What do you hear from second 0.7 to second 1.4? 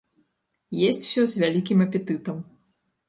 Есць усё